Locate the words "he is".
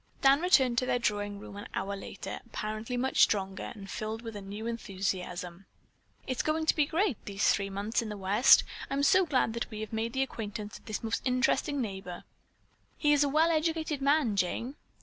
12.97-13.23